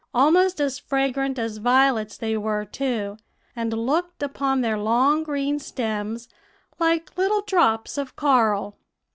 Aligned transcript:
Almost 0.15 0.59
as 0.59 0.79
fragrant 0.79 1.37
as 1.37 1.57
violets 1.57 2.17
they 2.17 2.35
were, 2.35 2.65
too, 2.65 3.17
and 3.55 3.71
looked, 3.71 4.23
upon 4.23 4.61
their 4.61 4.75
long 4.79 5.21
green 5.21 5.59
stems, 5.59 6.27
like 6.79 7.15
little 7.19 7.41
drops 7.41 7.99
of 7.99 8.15
coral. 8.15 8.79